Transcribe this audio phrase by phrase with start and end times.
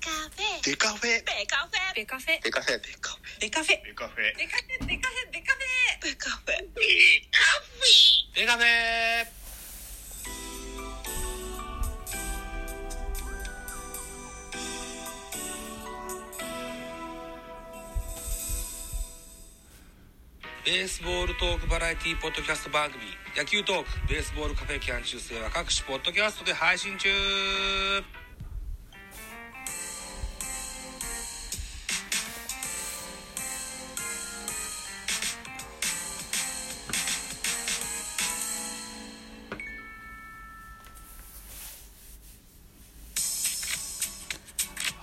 [0.00, 0.64] カフェ。
[0.64, 1.20] デカフェ。
[1.20, 1.94] ベカフェ。
[1.94, 2.40] ベカフェ。
[2.42, 2.80] デカフェ。
[2.80, 3.84] デカフェ。
[3.84, 4.32] ベカフェ。
[4.34, 6.00] デカフェベカフェベカフェ。
[6.00, 6.86] ベカフェベ
[7.30, 8.34] カフェ。
[8.34, 9.40] デカフェ。
[20.64, 23.02] ベースボールトークバラエティポッドキャスト番組
[23.36, 27.08] 野球トークベースボールカフェキャン中世は各種ポッドキャストで配信中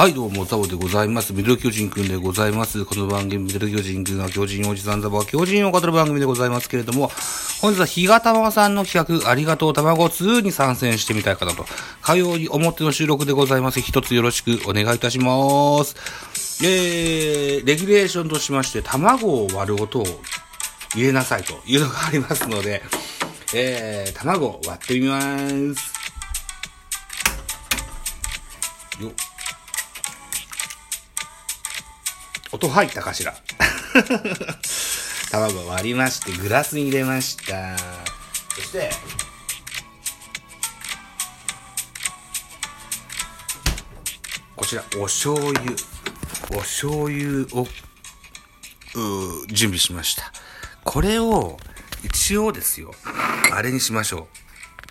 [0.00, 1.34] はい、どうも、ザボでございます。
[1.34, 2.86] ミドル巨人くんでございます。
[2.86, 7.12] この番組、ミドル巨人くんが巨人おじさんザボは巨人を語る番組でございますけれども、
[7.60, 11.66] 本日は日がたまさんの企画、ありがとう卵2に参戦してみたいかなと。
[12.00, 13.82] 火曜日表の収録でございます。
[13.82, 15.94] 一つよろしくお願いいたします。
[16.64, 20.06] えー、レギュレーションとしまして、卵を割る音を
[20.94, 22.82] 入れなさいというのがありますので、
[23.54, 25.99] えー、卵を割ってみます。
[32.60, 33.34] 音入ったかしら？
[35.32, 37.78] 卵割りまして、グラスに入れました。
[38.54, 38.90] そして、
[44.56, 45.72] こちら、お醤油。
[46.52, 47.66] お醤油を、
[48.94, 50.32] う準備しました。
[50.84, 51.58] これを、
[52.02, 52.94] 一応ですよ、
[53.52, 54.28] あれにしましょ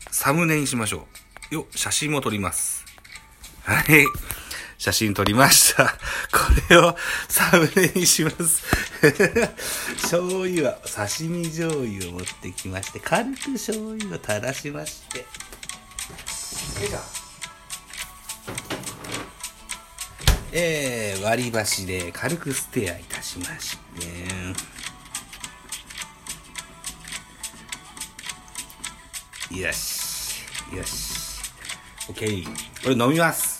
[0.09, 0.15] う。
[0.15, 1.07] サムネにしましょ
[1.51, 1.55] う。
[1.55, 2.85] よ、写真も撮ります。
[3.63, 4.05] はい。
[4.79, 5.87] 写真撮りました。
[6.31, 6.95] これを
[7.27, 8.63] サムネにします。
[9.99, 15.19] 醤油は刺身醤油を持ってきまして、軽く醤油を垂らしまして。
[15.19, 15.25] よ
[16.85, 16.99] いしょ
[20.53, 23.77] えー、割り箸で軽くステアいたしまし
[29.49, 29.59] て。
[29.59, 30.45] よし。
[30.73, 31.41] よし。
[32.07, 32.45] OK。
[32.81, 33.58] これ飲みます。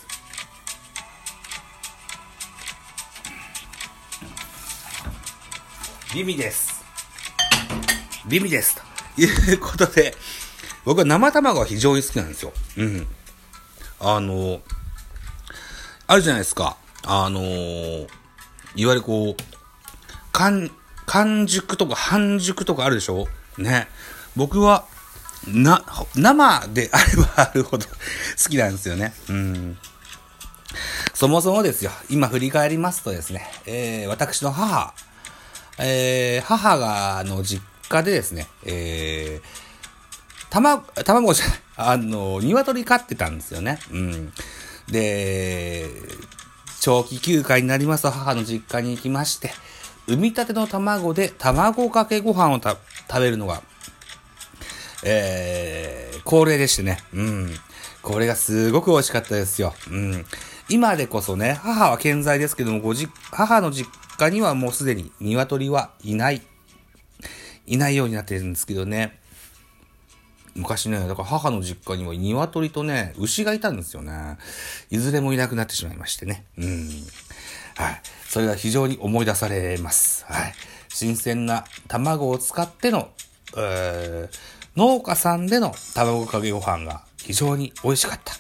[6.14, 6.84] ビミです。
[8.28, 8.75] ビミです。
[9.16, 10.16] ということで、
[10.86, 12.52] 僕は生卵が非常に好きなんですよ。
[12.78, 13.08] うん。
[14.00, 14.62] あの、
[16.08, 16.78] あるじゃないですか。
[17.06, 19.44] あの、いわゆるこう、
[20.31, 20.72] 完、
[21.06, 23.28] 完熟とか半熟とかあるでしょ？
[23.58, 23.88] ね。
[24.36, 24.86] 僕は、
[25.48, 25.84] な、
[26.16, 27.86] 生であればあるほど
[28.44, 29.14] 好きなんですよね。
[29.30, 29.78] うん。
[31.14, 34.94] そもそもですよ、今振り返りますとですね、えー、私の母、
[35.80, 43.80] えー、母が、の実家でですね、えー、卵、卵じゃない、あの、鶏飼ってたんですよね。
[43.92, 44.34] うん。
[44.90, 45.90] で、
[46.82, 49.52] 長期休暇になりますと母の実家に行きまして、
[50.08, 52.78] 産みたての卵で卵かけご飯を食
[53.20, 53.62] べるのが、
[55.04, 57.00] えー、恒例でしてね。
[57.14, 57.54] うん。
[58.02, 59.74] これがすごく美味しかったですよ。
[59.90, 60.26] うん。
[60.68, 66.41] 今でこそね、母は健在ですけども、ごじ、母の実家にはもうすでに鶏はいない、
[67.66, 69.18] いないようになってるんですけどね。
[70.56, 74.38] 昔ね、だから母の実家には鶏とね、牛がいたんですよね。
[74.90, 76.44] いずれもいなくなってしまいましてね。
[76.57, 76.90] うん。
[77.75, 78.02] はい。
[78.28, 80.25] それが非常に思い出されます。
[80.25, 80.53] はい。
[80.90, 83.09] 新鮮な卵を使っての、
[83.56, 84.38] えー、
[84.75, 88.34] 農家さんでの卵かけご飯が非常に美味しかった。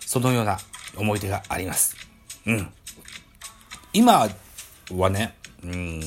[0.00, 0.58] そのような
[0.96, 1.96] 思い出があります。
[2.46, 2.72] うん。
[3.92, 4.28] 今
[4.96, 5.34] はね、
[5.64, 6.00] うん、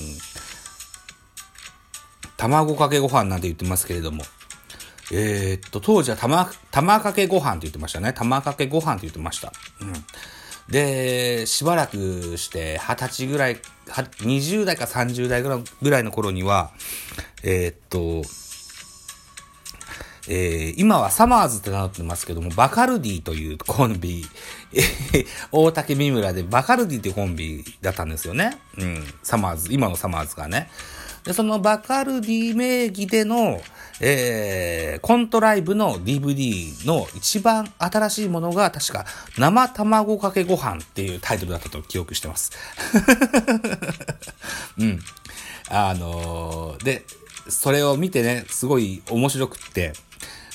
[2.38, 4.24] 卵かけご飯なんて言ってますけれども、
[5.12, 8.14] えー、っと、当時は玉、玉かけご飯って言ってましたね。
[8.14, 9.52] 玉かけご飯って言ってました。
[9.82, 9.94] うん。
[10.70, 13.58] で、しばらくして、二十歳ぐらい、
[13.88, 16.72] 20代か30代ぐらいぐらいの頃には、
[17.44, 18.28] えー、っと、
[20.28, 24.25] えー、今はサマーズって名乗ってますけども、バカルディというコンビ、
[24.73, 28.58] え、大竹三村でバカルディっていうコンビだったんですよね。
[28.78, 29.03] うん。
[29.22, 30.70] サマーズ、今のサマーズがね。
[31.23, 33.61] で、そのバカルディ名義での、
[34.02, 39.05] えー、コントライブの DVD の一番新しいものが確か
[39.37, 42.52] 生卵かけご飯っていうタイトルだったと記憶してます。
[44.78, 44.99] うん。
[45.69, 47.05] あのー、で、
[47.47, 49.93] それを見てね、すごい面白くって、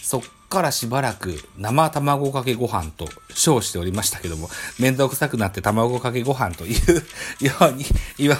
[0.02, 4.48] そっからしばらく生卵かけご飯と称しておりましたけども、
[4.78, 7.84] めんどくさくなって卵かけご飯というように
[8.18, 8.36] 今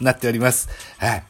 [0.00, 0.68] なっております。
[0.98, 1.24] はい。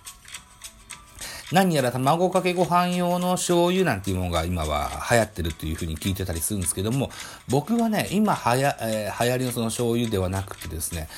[1.53, 7.11] 何やら卵かけご飯用の醤油なんていうものが今は流行ってるというふうに聞いてたりするんですけども、
[7.49, 11.09] 僕はね、今はや、えー、流行りのその醤油ではなくてですね、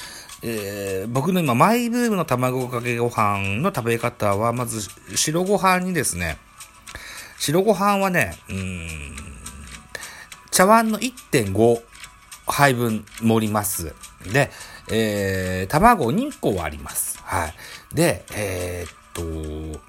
[0.45, 4.81] えー、僕の今マイブームの卵かけご飯の食べ方は、まず
[5.15, 6.39] 白ご飯にですね、
[7.39, 8.89] 白ご飯はね、うん、
[10.51, 11.83] 茶碗の1.5
[12.47, 13.95] 杯分盛ります。
[14.33, 14.51] で、
[14.91, 17.19] えー、卵2個割ります。
[17.23, 17.55] はい。
[17.95, 19.81] で、えー、っと、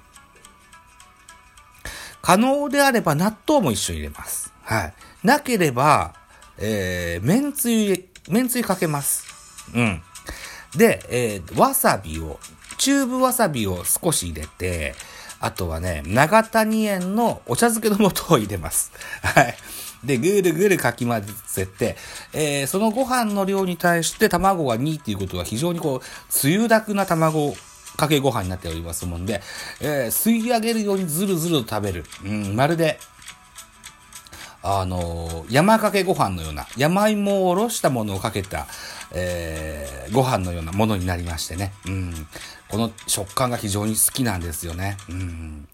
[2.22, 4.52] 可能であれば納豆も一緒に入れます。
[4.62, 4.94] はい。
[5.24, 6.14] なければ、
[6.58, 9.26] えー、めんつゆ、めんつゆかけます。
[9.74, 10.02] うん。
[10.76, 12.38] で、えー、わさびを、
[12.78, 14.94] チューブわさびを少し入れて、
[15.40, 18.92] あとはね、長谷園のお茶漬けの素を入れます。
[19.22, 19.56] はい。
[20.02, 21.96] で、ぐるぐるかき混ぜて、
[22.32, 27.54] えー、そのご飯の量に対して卵が2っていうことは非常にこう、つゆだくな卵
[27.96, 29.42] かけご飯になっておりますもんで、
[29.80, 32.04] えー、吸い上げるようにずるずると食べる。
[32.24, 32.98] うん、まるで、
[34.66, 38.66] あの、山かけご飯のような、山芋をおろしたものをかけた、
[39.12, 41.74] えー、ご飯のようなものになりましてね。
[41.86, 42.26] うん。
[42.70, 44.96] この食感が非常に好きなんですよね。
[45.10, 45.68] うん。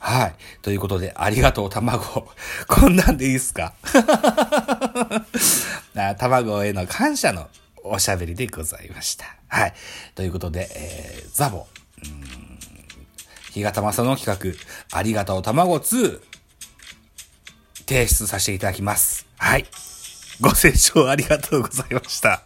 [0.00, 0.34] はい。
[0.62, 2.26] ということで、ありがとう、卵。
[2.68, 3.74] こんなんでいいっすか？
[6.18, 7.48] 卵への感謝の
[7.84, 9.26] おしゃべりでございました。
[9.48, 9.74] はい。
[10.14, 11.66] ということで、えー、ザボ、
[12.02, 12.58] うん、
[13.52, 14.54] 日がたまさの企
[14.90, 16.31] 画、ありがとう卵2、
[17.82, 19.26] 提出させていただきます。
[19.38, 19.66] はい。
[20.40, 22.42] ご清聴ありがとうございました。